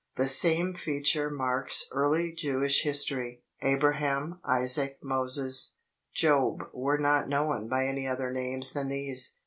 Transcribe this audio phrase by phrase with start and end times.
[0.15, 3.43] The same feature marks early Jewish history.
[3.61, 5.75] Abraham, Isaac, Moses,
[6.11, 9.35] Job were not known by any other names than these.